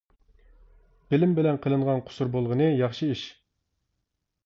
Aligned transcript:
بىلىم 1.15 1.35
بىلەن 1.41 1.61
قىلىنغان 1.67 2.03
قۇسۇر 2.09 2.35
بولغىنى 2.39 2.73
ياخشى 2.83 3.15
ئىش. 3.17 3.31